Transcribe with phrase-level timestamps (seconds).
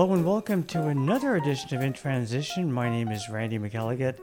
[0.00, 2.72] Hello and welcome to another edition of In Transition.
[2.72, 4.18] My name is Randy McElligott.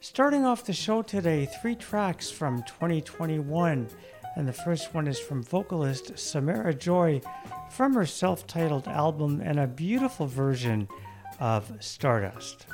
[0.00, 3.88] Starting off the show today, three tracks from 2021,
[4.34, 7.20] and the first one is from vocalist Samara Joy
[7.70, 10.88] from her self titled album and a beautiful version
[11.38, 12.66] of Stardust.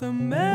[0.00, 0.49] the man.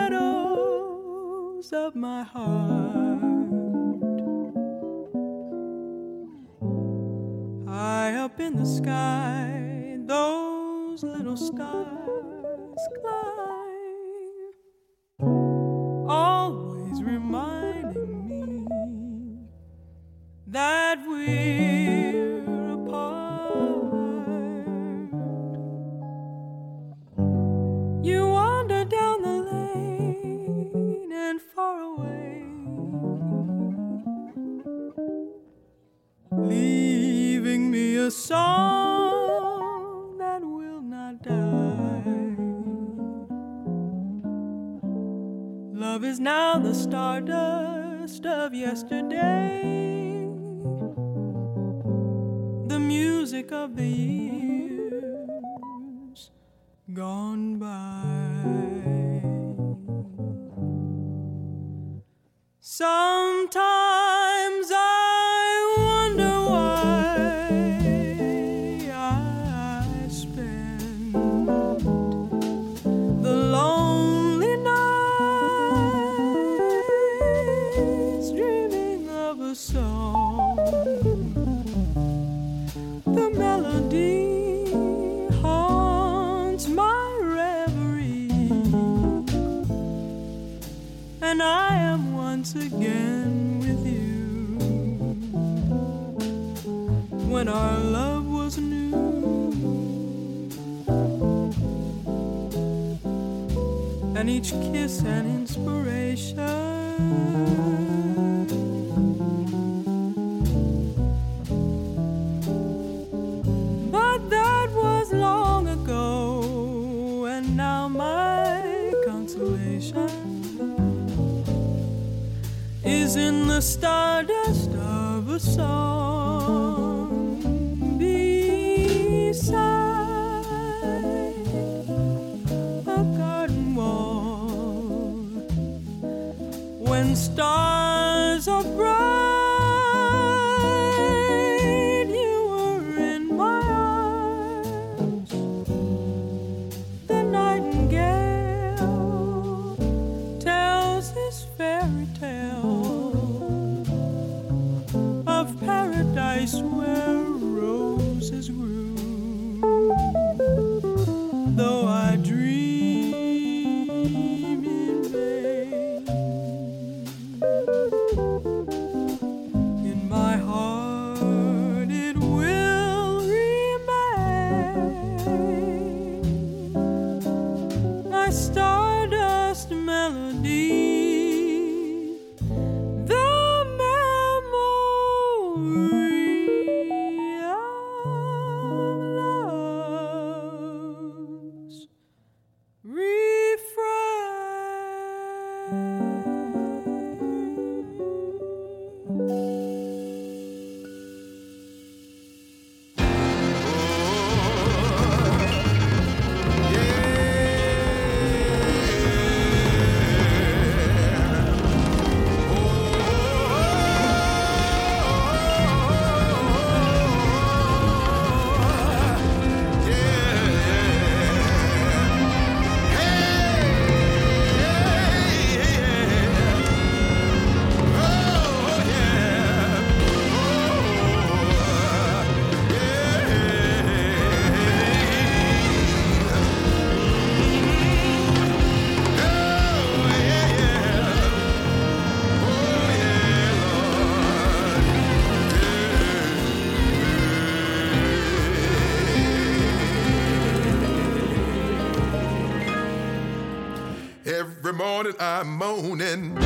[255.37, 256.37] I'm moaning.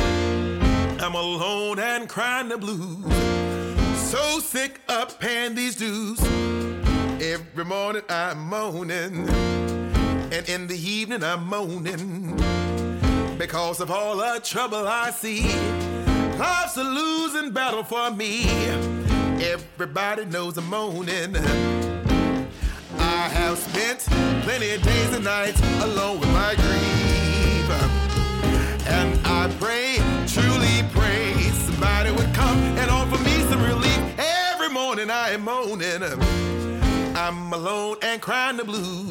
[1.00, 3.04] I'm alone and crying the blues.
[4.10, 6.20] So sick of paying these dues.
[7.22, 9.28] Every morning I'm moaning.
[10.32, 12.34] And in the evening I'm moaning.
[13.38, 15.44] Because of all the trouble I see.
[16.36, 18.46] Life's a losing battle for me.
[19.40, 21.36] Everybody knows I'm moaning.
[22.98, 24.00] I have spent
[24.42, 27.09] plenty of days and nights alone with my grief.
[29.00, 31.32] And I pray, truly pray,
[31.64, 33.98] somebody would come and offer me some relief.
[34.18, 36.02] Every morning I am moaning.
[37.16, 39.10] I'm alone and crying the blues.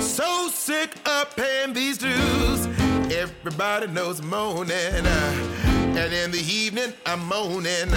[0.00, 2.66] So sick of paying these dues.
[3.10, 4.70] Everybody knows I'm moaning.
[4.76, 7.90] And in the evening I'm moaning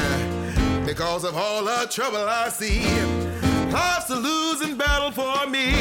[0.84, 2.82] because of all the trouble I see.
[3.72, 5.74] Life's a losing battle for me.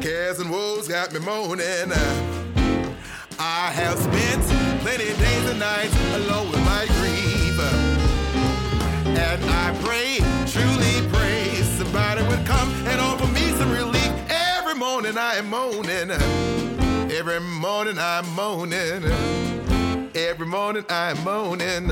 [0.00, 1.92] Cares and woes got me moaning.
[3.40, 4.42] I have spent
[4.82, 7.60] plenty days and nights alone with my grief.
[9.06, 14.12] And I pray, truly pray, somebody would come and offer me some relief.
[14.28, 16.10] Every morning I am moaning.
[17.12, 19.04] Every morning I'm moaning.
[20.16, 21.88] Every morning I'm moaning.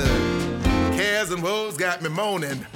[0.97, 2.67] Cares and woes got me moaning.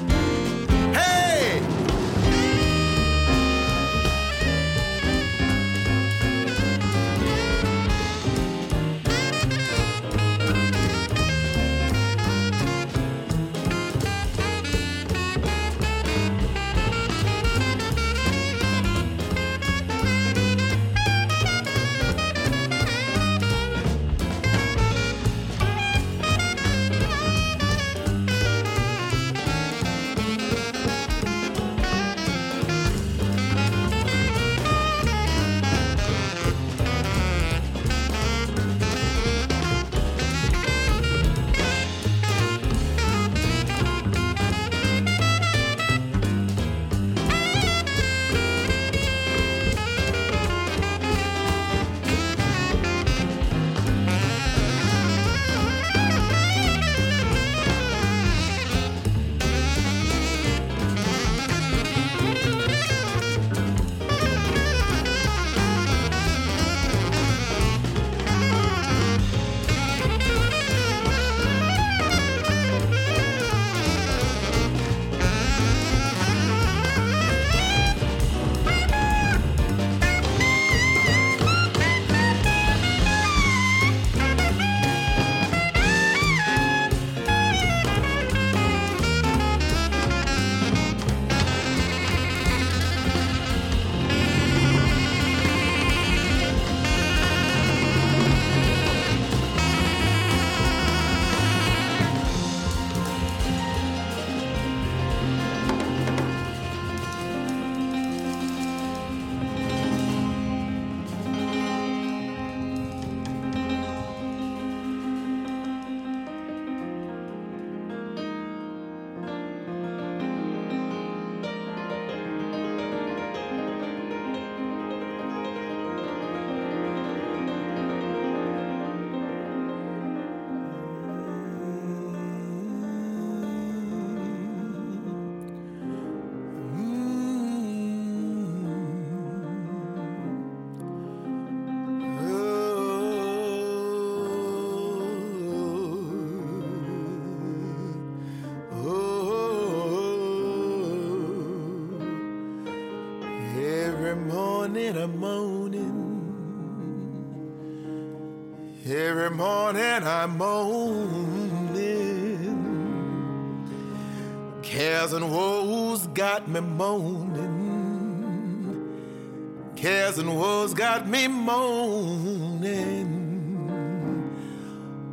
[171.10, 173.08] Me moaning.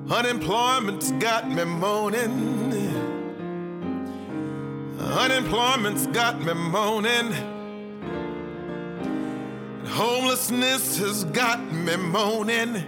[0.10, 2.94] Unemployment's got me moaning.
[5.00, 7.34] Unemployment's got me moaning.
[9.88, 12.84] Homelessness has got me moaning.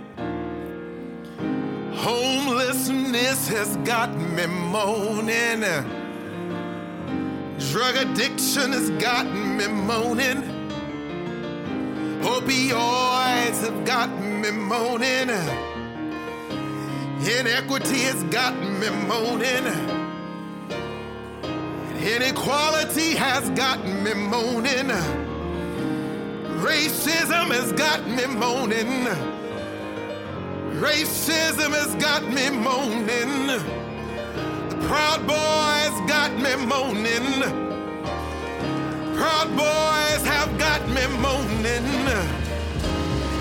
[1.95, 5.61] Homelessness has got me moaning.
[7.71, 10.58] Drug addiction has got me moaning.
[12.39, 15.29] Opioids have got me moaning.
[17.19, 19.67] Inequity has got me moaning.
[22.01, 24.88] Inequality has got me moaning.
[26.63, 29.05] Racism has got me moaning.
[30.79, 33.48] Racism has got me moaning.
[34.69, 37.68] The Proud Boys got me moaning.
[39.19, 41.83] Proud Boys have got me moaning.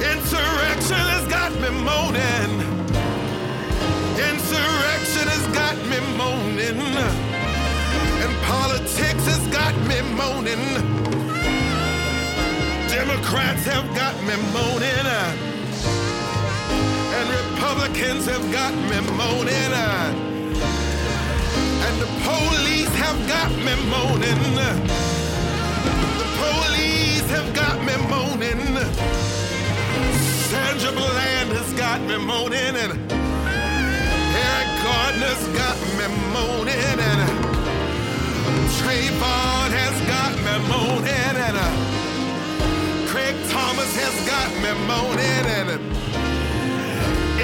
[0.03, 2.55] Insurrection has got me moaning.
[4.19, 6.83] Insurrection has got me moaning.
[8.23, 10.67] And politics has got me moaning.
[12.91, 15.07] Democrats have got me moaning.
[17.15, 19.73] And Republicans have got me moaning.
[21.87, 25.18] And the police have got me moaning.
[27.29, 28.59] Have got me moaning.
[30.49, 32.75] Sandra Bland has got me moaning.
[32.75, 32.93] And
[34.33, 36.99] Eric Gardner's got me moaning.
[36.99, 37.21] And
[38.81, 41.37] Trayvon has got me moaning.
[41.37, 41.69] And uh,
[43.13, 45.47] Craig Thomas has got me moaning.
[45.59, 45.69] And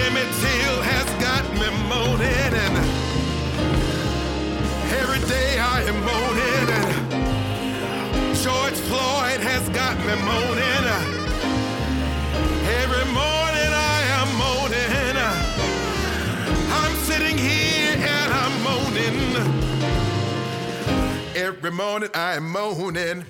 [0.01, 2.55] Emmett Till has got me moaning.
[2.65, 2.77] And
[4.97, 6.69] every day I am moaning.
[6.73, 7.04] And
[8.75, 10.87] George Floyd has got me moaning.
[12.83, 15.17] Every morning I am moaning.
[16.73, 19.37] I'm sitting here and I'm moaning.
[21.37, 23.25] Every morning I am moaning.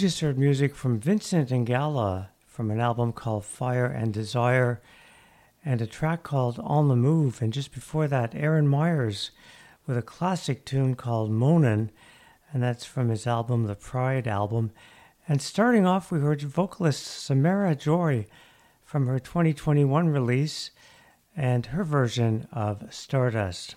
[0.00, 4.80] Just heard music from Vincent Ingala from an album called Fire and Desire
[5.62, 7.42] and a track called On the Move.
[7.42, 9.30] And just before that, Aaron Myers
[9.86, 11.90] with a classic tune called Moanin',
[12.50, 14.70] and that's from his album, the Pride album.
[15.28, 18.24] And starting off, we heard vocalist Samara Joy
[18.82, 20.70] from her 2021 release
[21.36, 23.74] and her version of Stardust.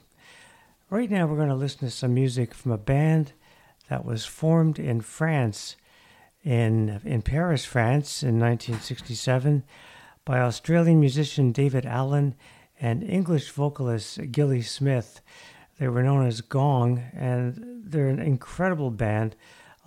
[0.89, 3.33] Right now, we're going to listen to some music from a band
[3.89, 5.75] that was formed in France
[6.43, 9.63] in, in Paris, France in 1967
[10.25, 12.35] by Australian musician Daevid Allen
[12.79, 15.21] and English vocalist Gilli Smyth.
[15.79, 19.35] They were known as Gong, and they're an incredible band,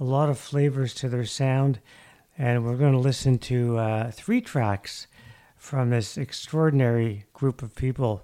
[0.01, 1.81] a lot of flavors to their sound.
[2.39, 5.07] And we're going to listen to uh, three tracks
[5.57, 8.23] from this extraordinary group of people.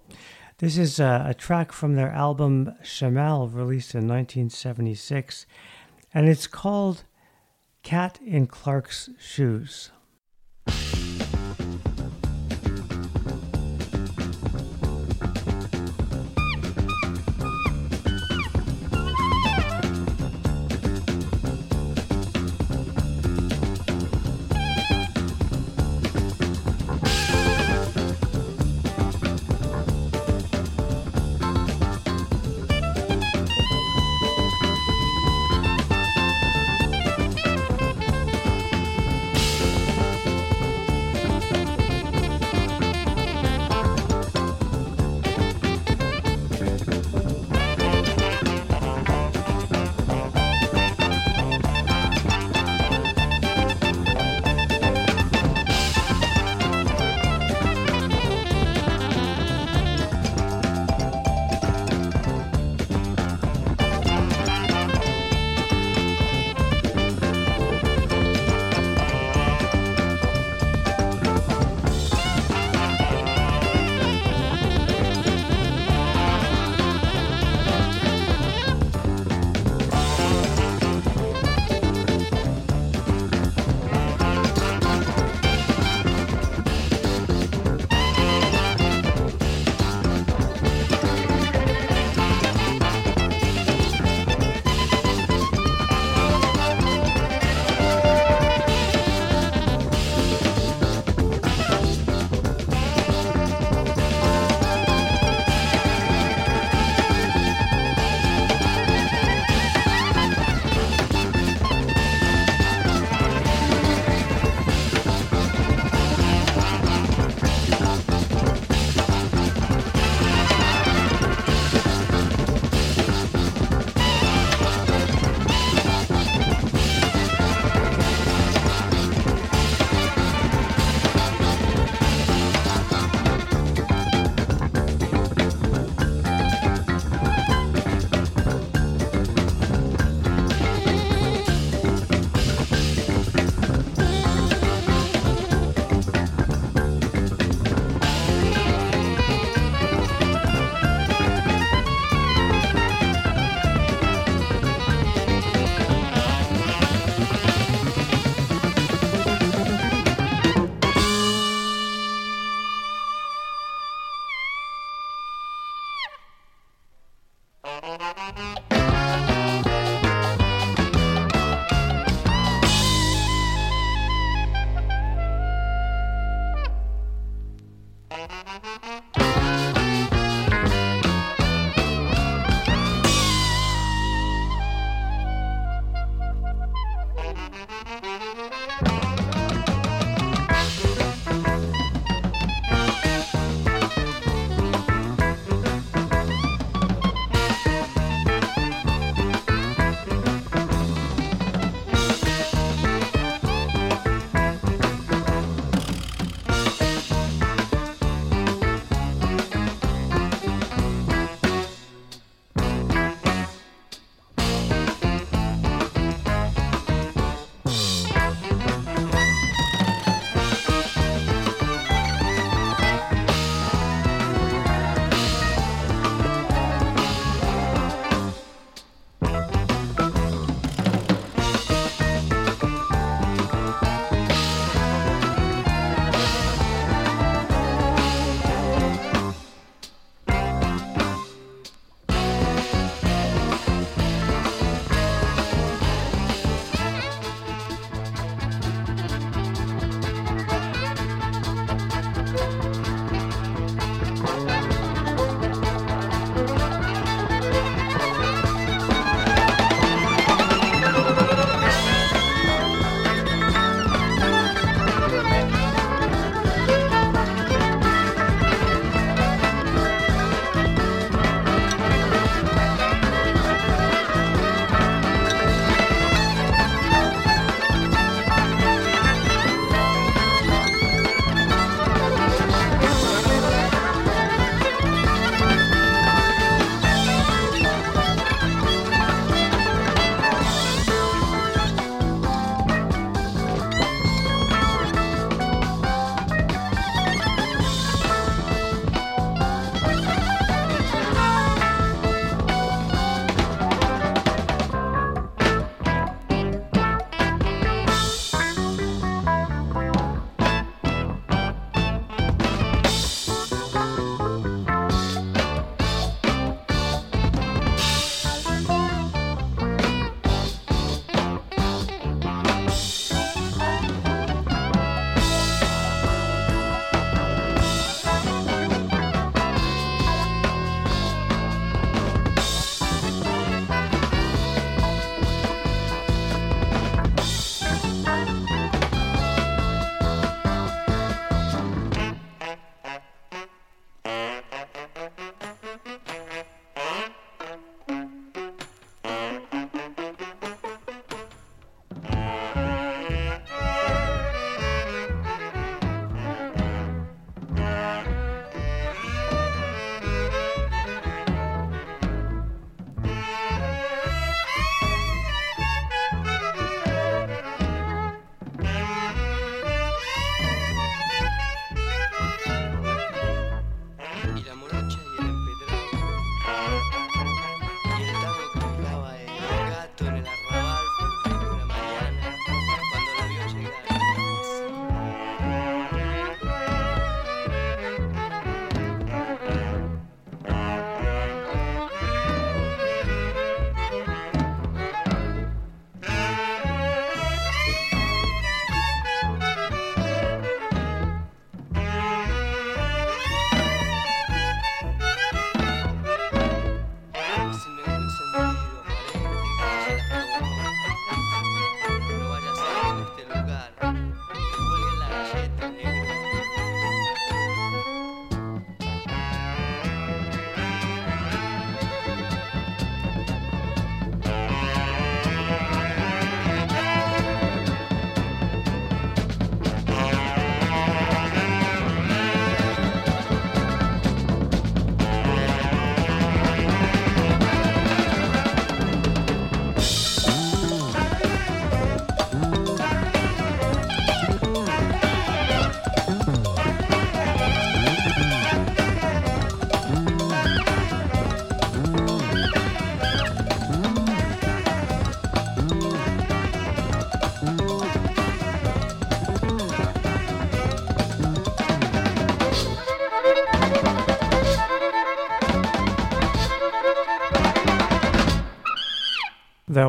[0.59, 5.47] This is a, a track from their album Shamal, released in 1976,
[6.15, 7.05] and it's called
[7.83, 9.91] Cat in Clark's Shoes.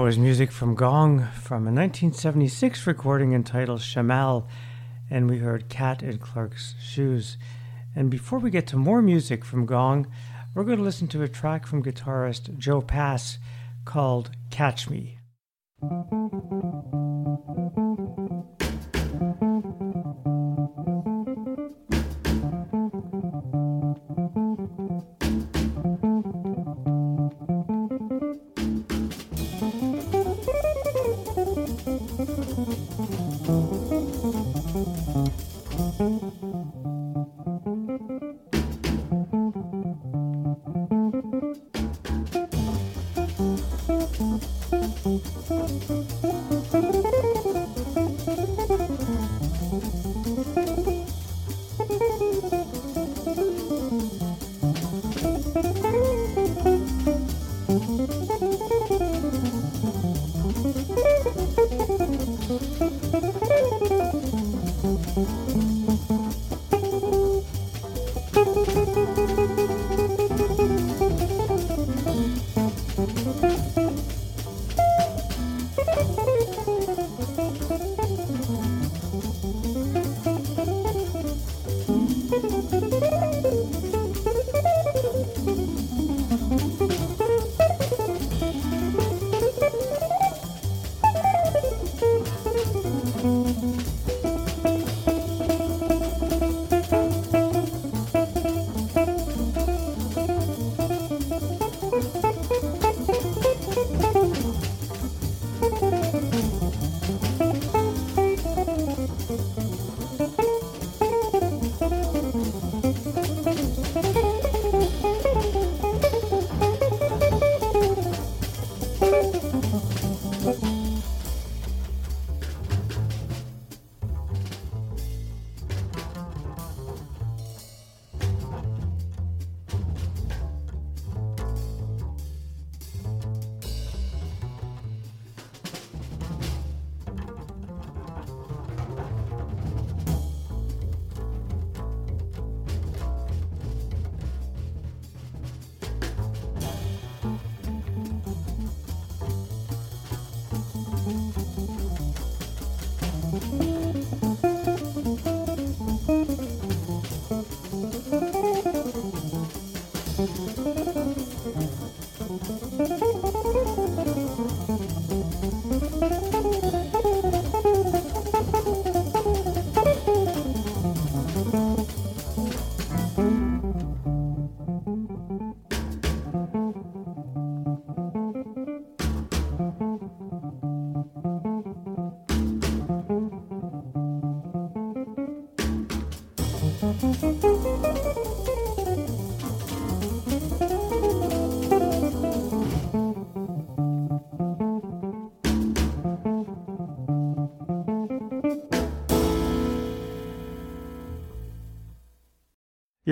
[0.03, 4.45] Was music from Gong from a 1976 recording entitled Shamal,
[5.09, 7.37] and we heard Cat in Clark's Shoes.
[7.95, 10.07] And before we get to more music from Gong,
[10.53, 13.37] we're going to listen to a track from guitarist Joe Pass
[13.85, 15.19] called Catch Me.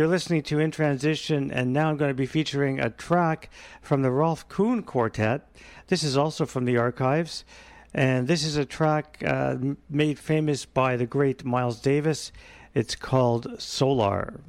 [0.02, 3.52] You're listening to In Transition, and now I'm going to be featuring a track
[3.84, 5.48] from the Rolf Kuhn Quartet.
[5.90, 7.46] This is also from the archives,
[7.94, 9.58] and this is a track uh,
[9.92, 12.32] made famous by the great Miles Davis.
[12.74, 14.42] It's called Solar.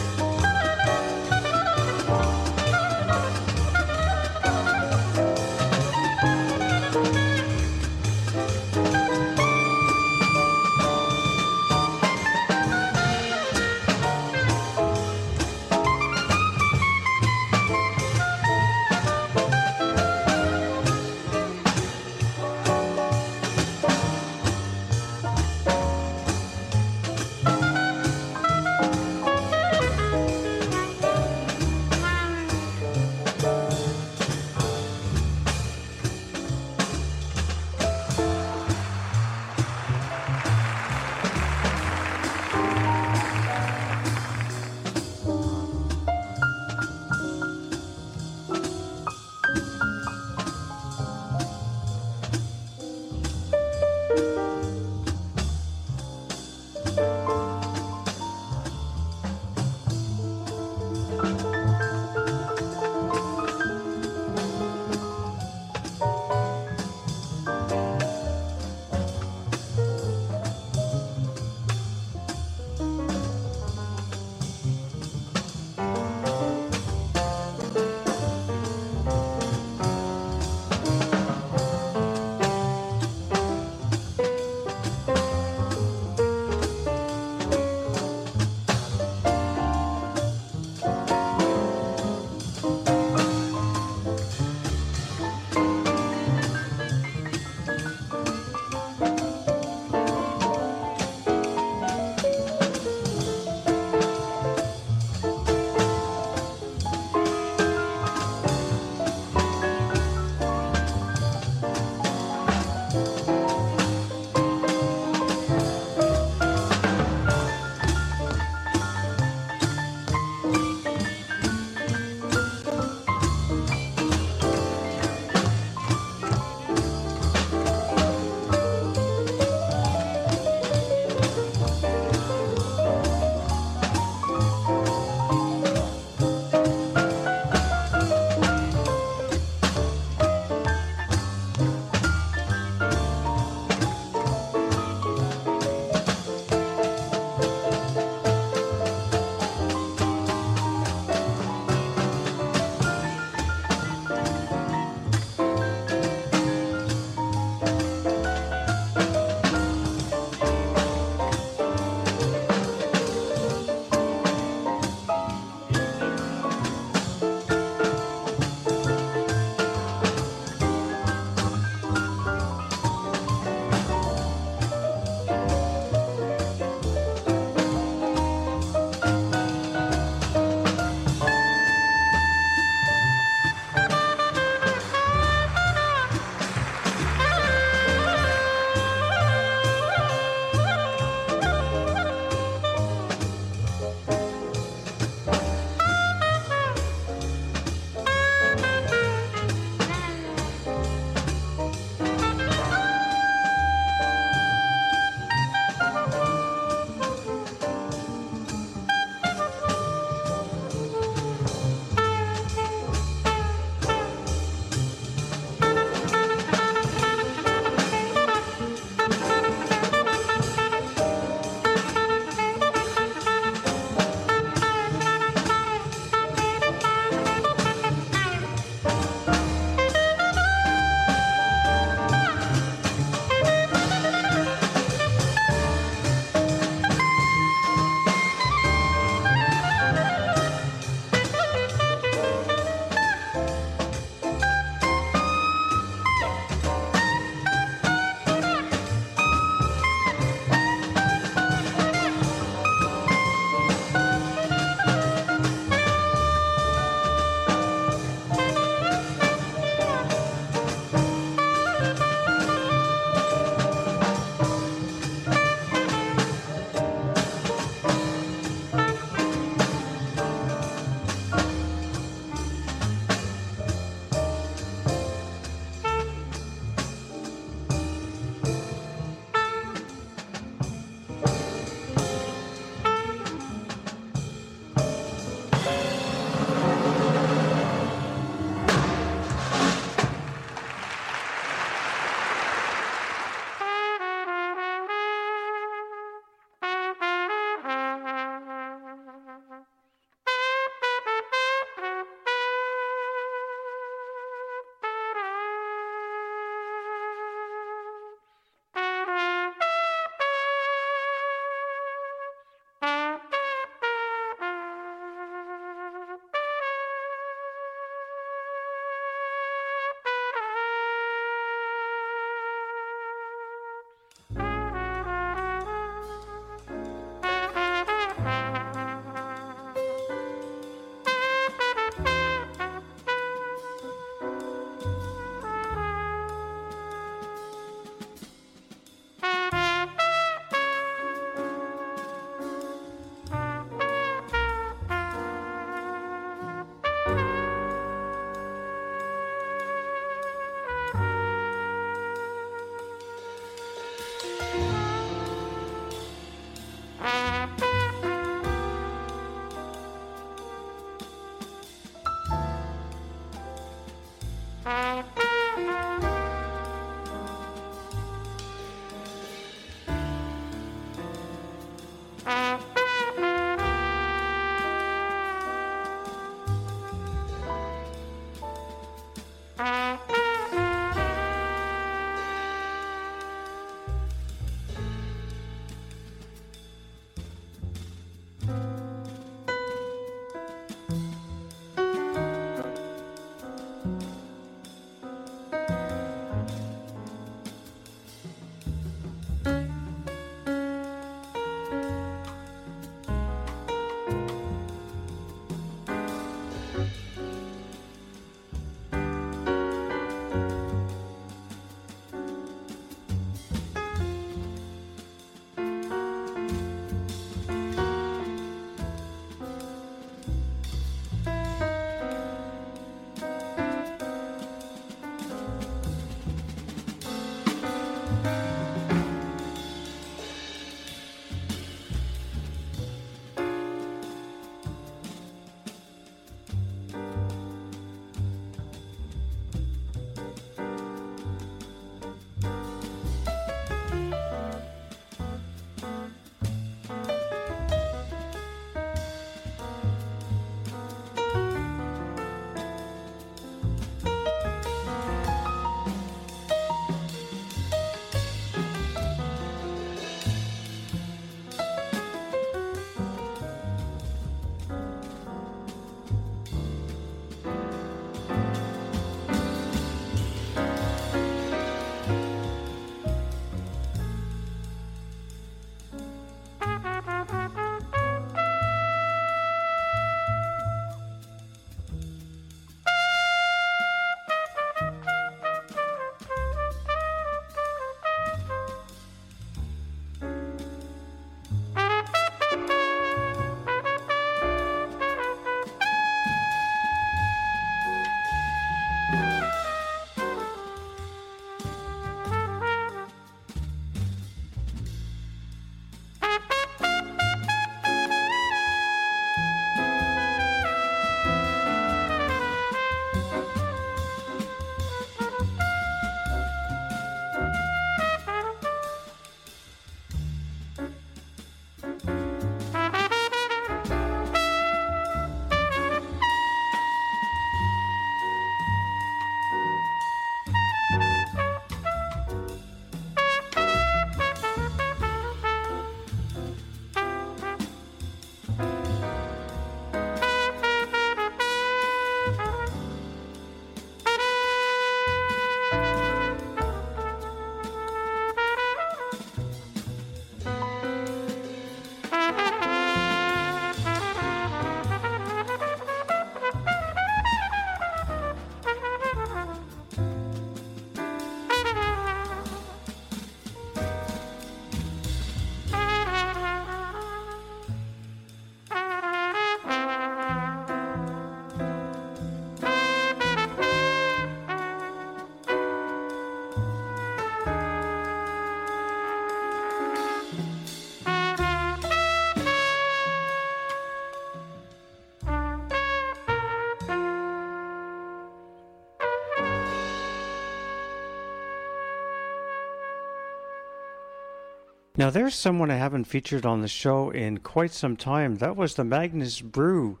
[595.06, 598.38] Now, there's someone I haven't featured on the show in quite some time.
[598.38, 600.00] That was the Magnus Broo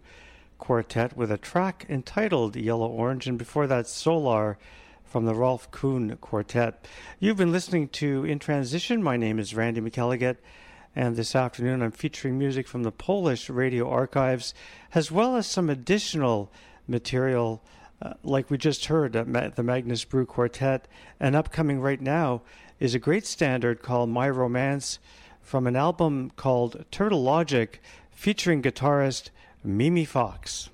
[0.58, 4.58] Quartet with a track entitled Yellow Orange, and before that, Solar
[5.04, 6.88] from the Rolf Kuhn Quartet.
[7.20, 9.00] You've been listening to In Transition.
[9.00, 10.38] My name is Randy McElligott,
[10.96, 14.54] and this afternoon I'm featuring music from the Polish radio archives,
[14.92, 16.52] as well as some additional
[16.88, 17.62] material.
[18.02, 20.88] Uh, like we just heard, the Magnus Broo Quartet,
[21.20, 22.42] and upcoming right now
[22.78, 24.98] is a great standard called My Romance
[25.40, 29.30] from an album called Turtle Logic featuring guitarist
[29.64, 30.70] Mimi Fox.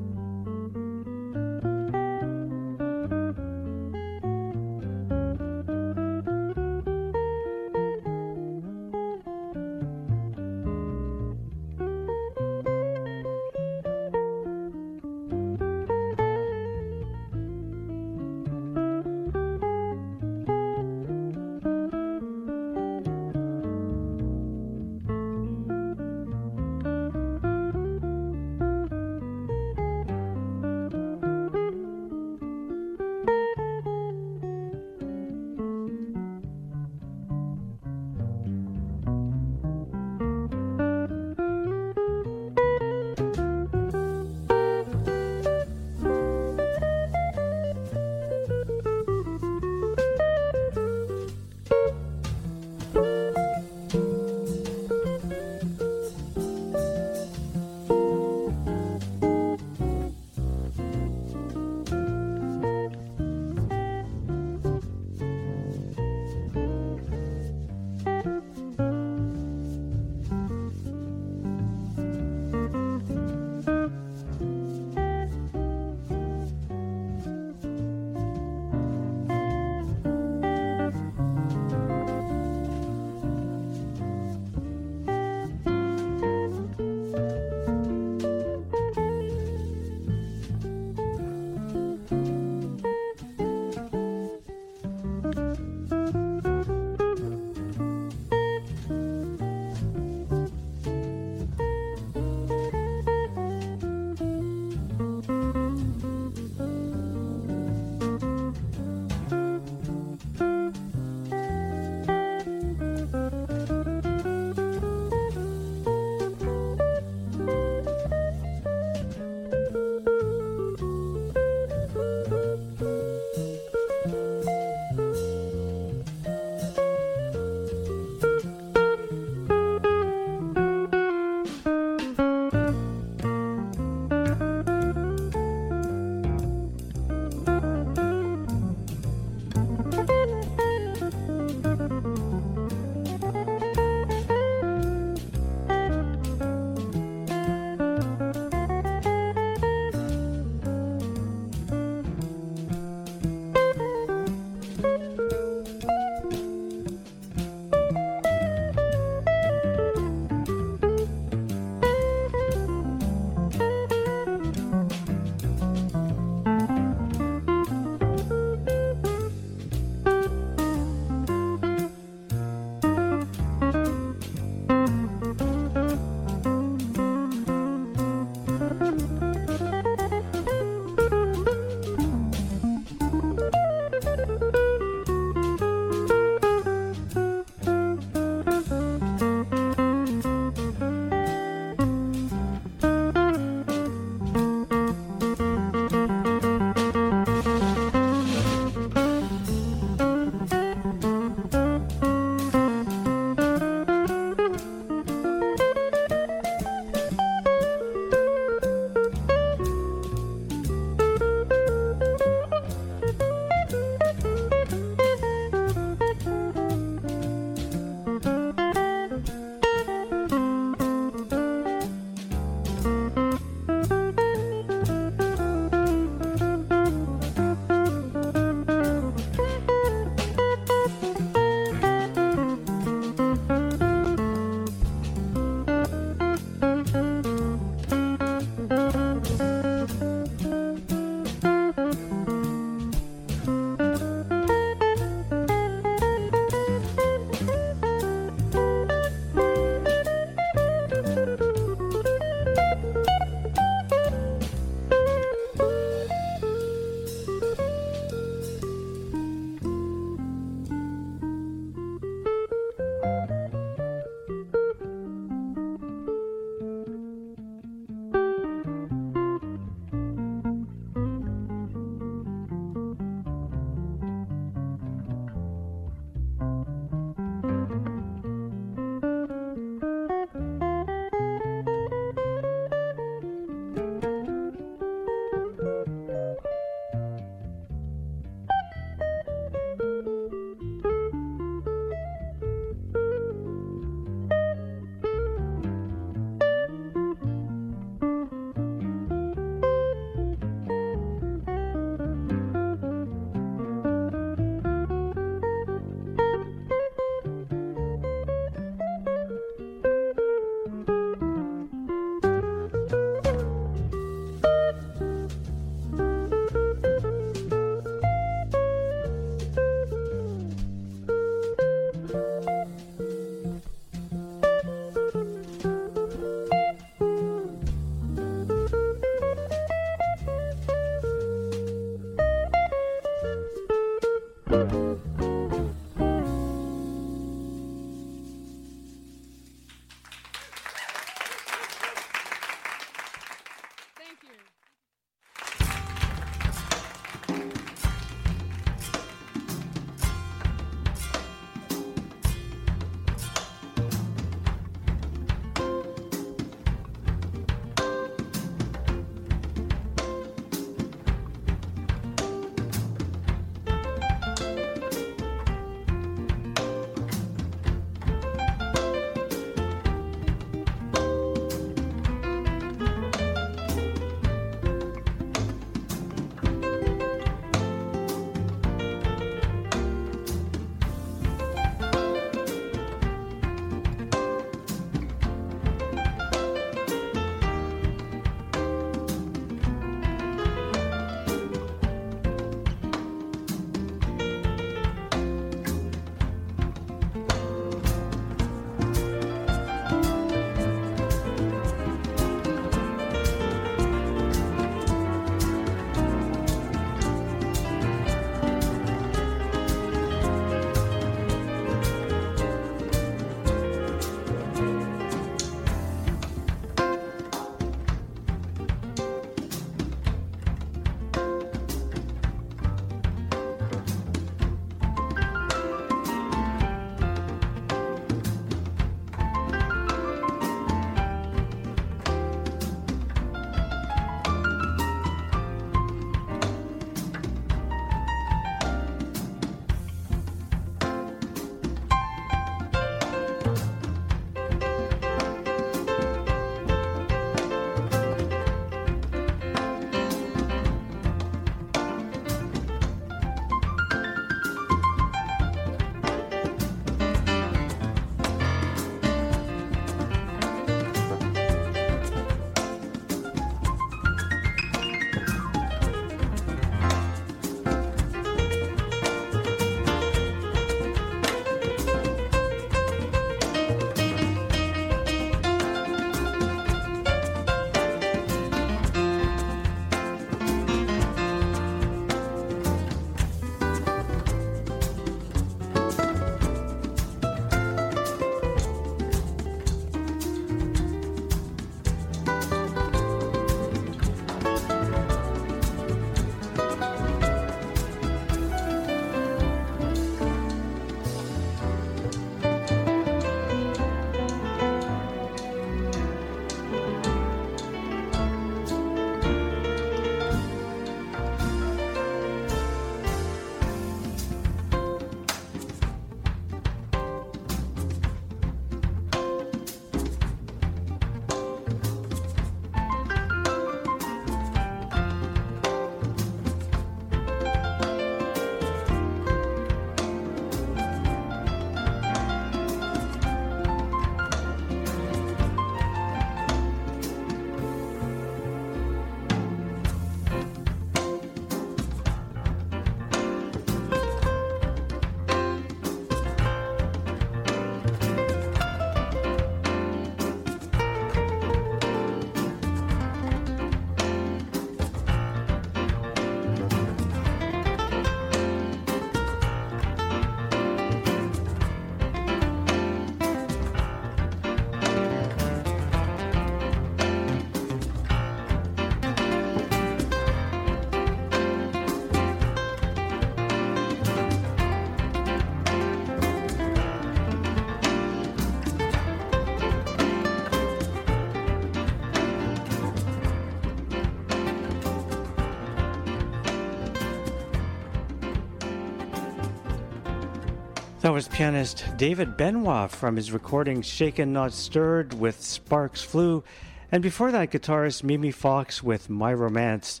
[591.12, 596.42] Was pianist David Benoit from his recording Shaken Not Stirred with Sparks Flew,
[596.90, 600.00] and before that, guitarist Mimi Fox with My Romance.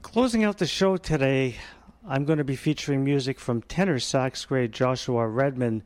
[0.00, 1.56] Closing out the show today,
[2.08, 5.82] I'm going to be featuring music from tenor sax grade Joshua Redman,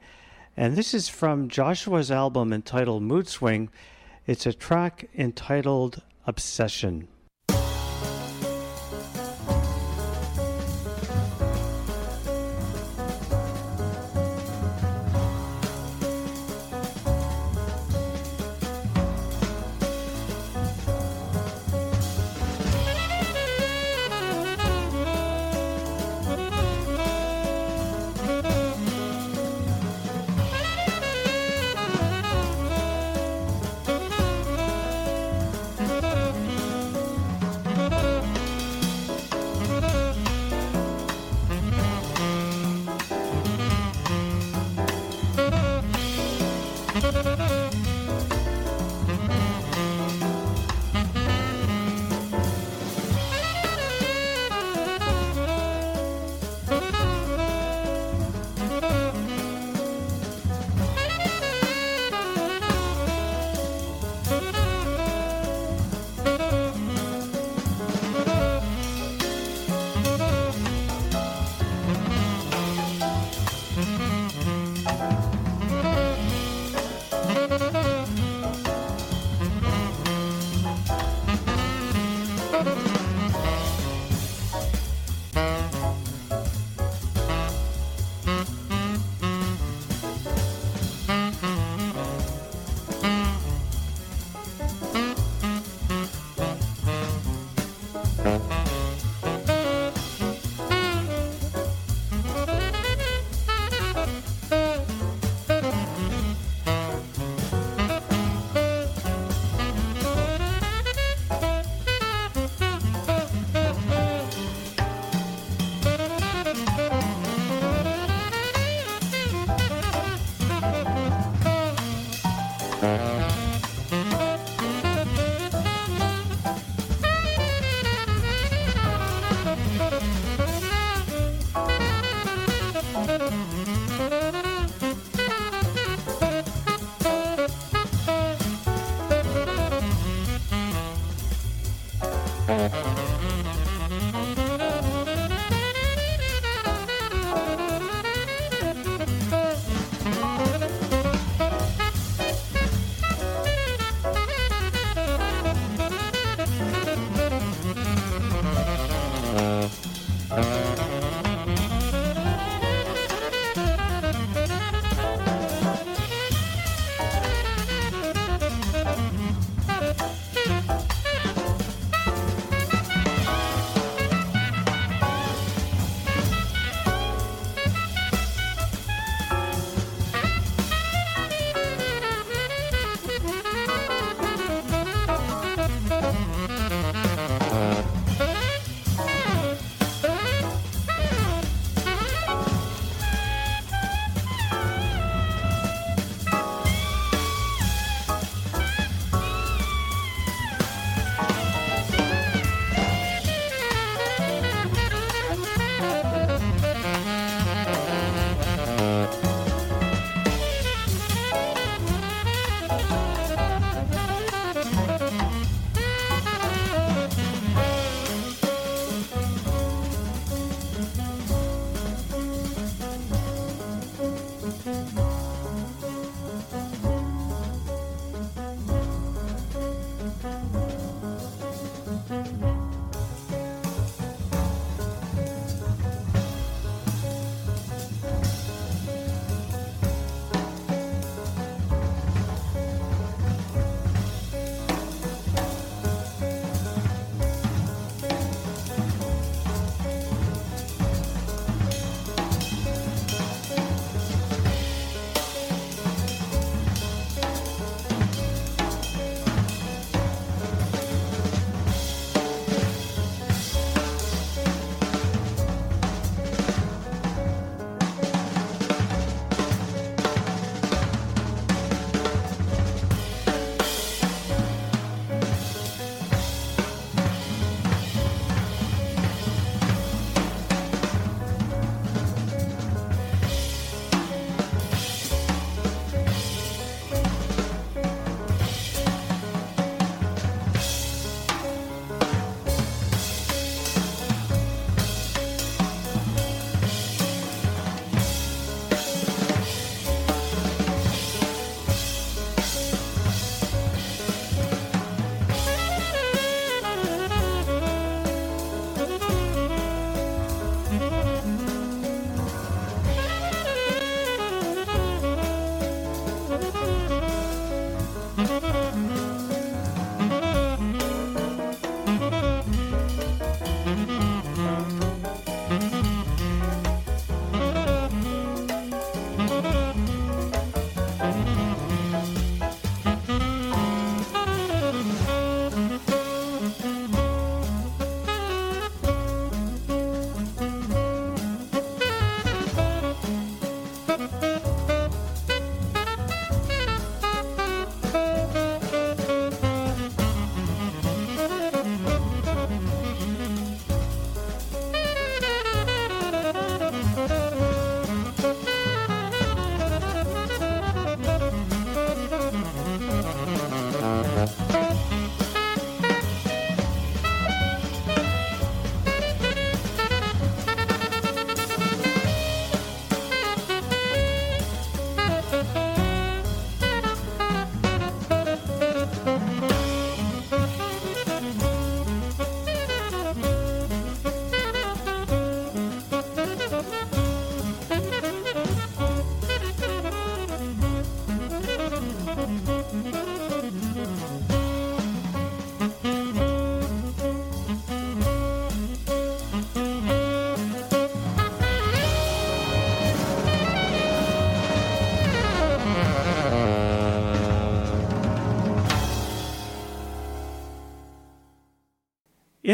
[0.56, 3.68] and this is from Joshua's album entitled Mood Swing.
[4.28, 7.08] It's a track entitled Obsession.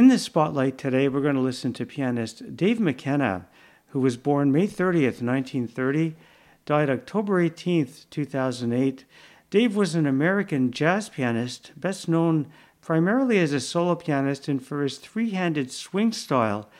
[0.09, 3.46] In the spotlight today, we're going to listen to pianist Dave McKenna,
[3.88, 6.16] who was born May 30th, 1930,
[6.64, 9.04] died October 18th, 2008.
[9.50, 12.46] Dave was an American jazz pianist, best known
[12.80, 16.70] primarily as a solo pianist and for his three handed swing style.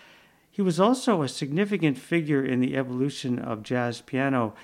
[0.51, 4.55] He was also a significant figure in the evolution of jazz piano.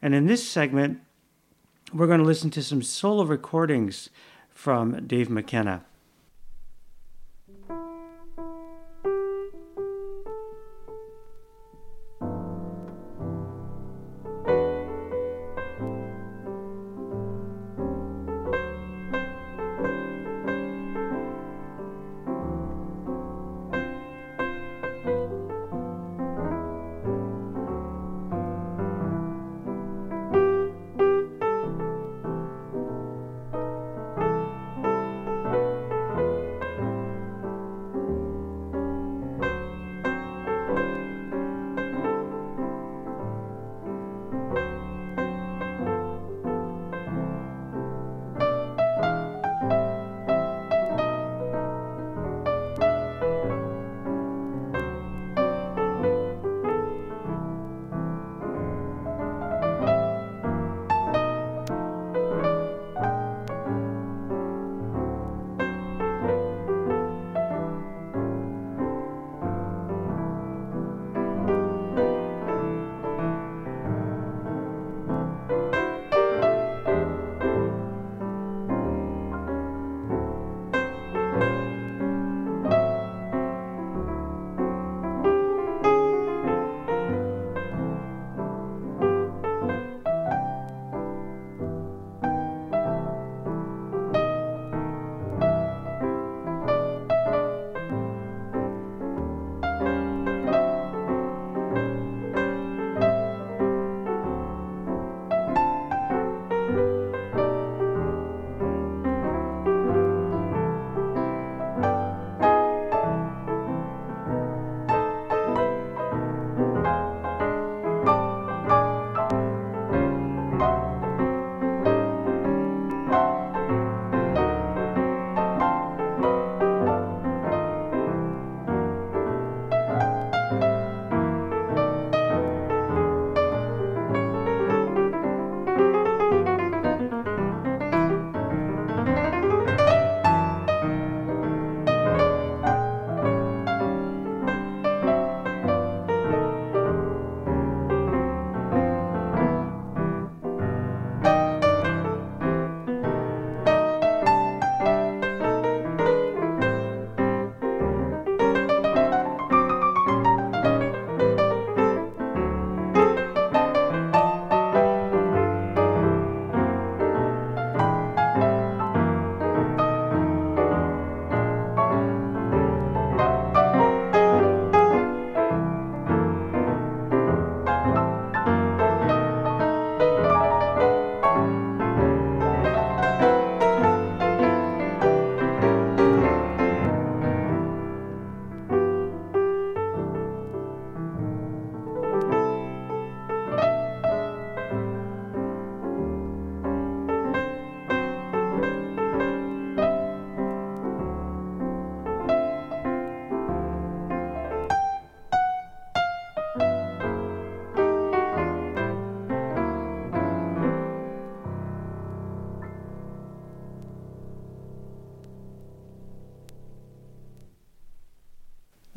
[0.00, 1.00] And in this segment,
[1.92, 4.08] we're going to listen to some solo recordings
[4.48, 5.84] from Dave McKenna.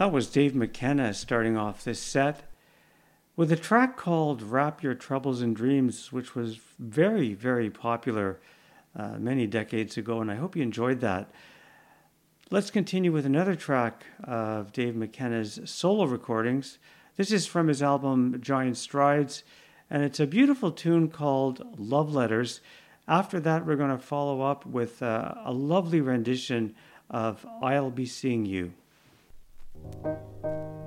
[0.08, 2.50] That was Dave McKenna starting off this set
[3.36, 8.40] with a track called Wrap Your Troubles in Dreams, which was very, very popular
[8.96, 11.30] uh, many decades ago, and I hope you enjoyed that.
[12.50, 16.80] Let's continue with another track of Dave McKenna's solo recordings.
[17.18, 19.44] This is from his album Giant Strides,
[19.90, 22.62] and it's a beautiful tune called Love Letters.
[23.10, 26.76] After that, we're going to follow up with uh, a lovely rendition
[27.10, 28.72] of I'll Be Seeing You.
[30.04, 30.87] うん。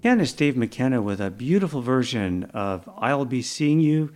[0.00, 4.10] Again, it's Dave McKenna with a beautiful version of I'll Be Seeing You,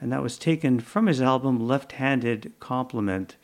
[0.00, 3.36] and that was taken from his album Left Handed Compliment,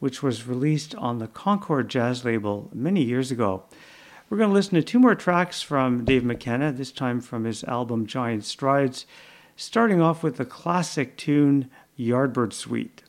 [0.00, 3.62] which was released on the Concord Jazz label many years ago.
[4.28, 7.64] We're going to listen to two more tracks from Dave McKenna, this time from his
[7.64, 9.06] album Giant Strides,
[9.56, 13.02] starting off with the classic tune Yardbird Suite.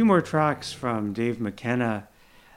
[0.00, 2.08] Two more tracks from Dave McKenna.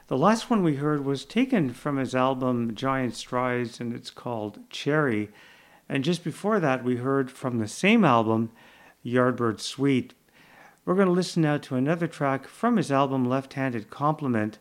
[0.06, 4.60] The last one we heard was taken from his album Giant Strides and it's called
[4.70, 5.28] Cherry.
[5.86, 8.50] And just before that, we heard from the same album,
[9.04, 10.14] Yardbird Suite.
[10.86, 14.58] We're going to listen now to another track from his album Left Handed Compliment.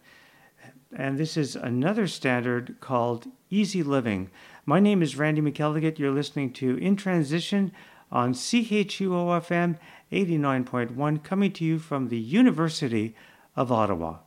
[0.93, 4.29] And this is another standard called Easy Living.
[4.65, 5.99] My name is Randy McElligott.
[5.99, 7.71] You're listening to In Transition
[8.13, 9.77] on CHUOFM
[10.11, 13.15] 89.1, coming to you from the University
[13.55, 14.19] of Ottawa.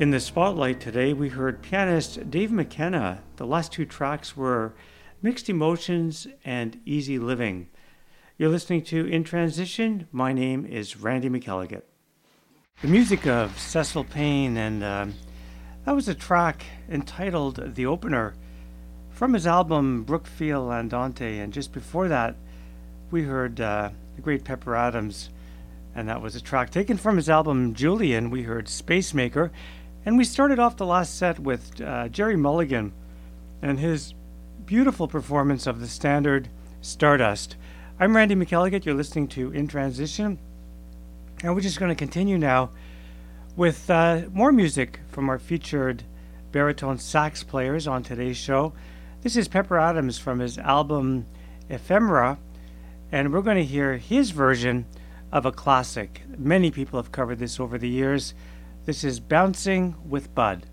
[0.00, 3.20] In the spotlight today, we heard pianist Dave McKenna.
[3.36, 4.72] The last two tracks were
[5.20, 7.68] Mixed Emotions and Easy Living.
[8.38, 10.08] You're listening to In Transition.
[10.10, 11.82] My name is Randy McElligott.
[12.80, 15.06] The music of Cecil Payne, and uh,
[15.84, 18.32] that was a track entitled The Opener
[19.10, 21.40] from his album Brookfield Andante.
[21.40, 22.36] And just before that,
[23.10, 25.28] we heard uh, the great Pepper Adams,
[25.94, 28.30] and that was a track taken from his album Julian.
[28.30, 29.52] We heard Spacemaker.
[30.06, 32.92] And we started off the last set with uh, Gerry Mulligan
[33.60, 34.14] and his
[34.64, 36.48] beautiful performance of the standard
[36.80, 37.56] Stardust.
[37.98, 38.86] I'm Randy McElligott.
[38.86, 40.38] You're listening to In Transition.
[41.42, 42.70] And we're just going to continue now
[43.56, 46.04] with uh, more music from our featured
[46.50, 48.72] baritone sax players on today's show.
[49.20, 51.26] This is Pepper Adams from his album
[51.68, 52.38] Ephemera,
[53.12, 54.86] and we're going to hear his version
[55.30, 56.22] of a classic.
[56.38, 58.32] Many people have covered this over the years.
[58.86, 60.66] This is Bouncing with Bud.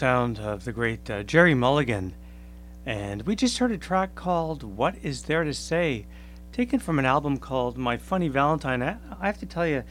[0.00, 2.14] Sound of the great uh, Gerry Mulligan.
[2.86, 6.06] And we just heard a track called What Is There to Say,
[6.52, 8.82] taken from an album called My Funny Valentine.
[8.82, 9.84] I, have to tell you,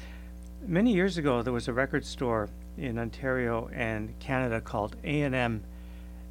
[0.65, 5.63] many years ago there was a record store in Ontario and Canada called A&M,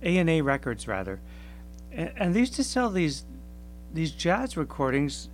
[0.03, 1.21] A&A Records rather.
[1.93, 3.27] And, and they used to sell these
[3.95, 5.29] these jazz recordings.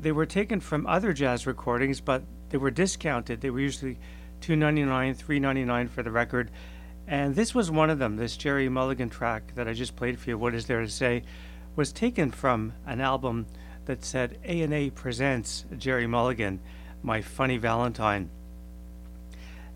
[0.00, 3.40] They were taken from other jazz recordings, but they were discounted.
[3.40, 3.98] They were usually
[4.40, 6.50] two ninety nine, three ninety nine for the record,
[7.06, 8.16] and this was one of them.
[8.16, 11.24] This Gerry Mulligan track that I just played for you, What Is There to Say,
[11.74, 13.46] was taken from an album
[13.86, 16.60] that said A&A Presents Gerry Mulligan,
[17.02, 18.30] My Funny Valentine.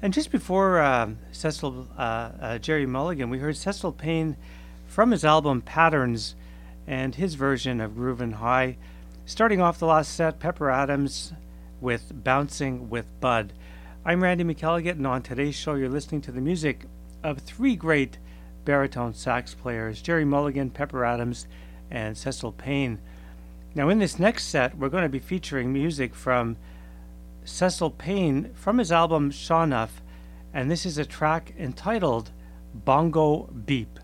[0.03, 4.37] And just before uh, Cecil, uh, uh, Gerry Mulligan, we heard Cecil Payne
[4.87, 6.37] from his album Patterns
[6.87, 8.77] and his version of Groovin' High.
[9.25, 11.33] Starting off the last set, Pepper Adams
[11.81, 13.53] with Bouncing with Bud.
[14.05, 16.87] I'm Randy McElligott, and on today's show, you're listening to the music
[17.23, 18.19] of three great
[18.65, 21.47] baritone sax players Gerry Mulligan, Pepper Adams,
[21.91, 23.01] and Cecil Payne.
[23.75, 26.57] Now, in this next set, we're going to be featuring music from
[27.45, 30.03] Cecil Payne from his album Shaw Nuff,
[30.53, 32.33] and this is a track entitled
[32.75, 34.01] Bongo Beep.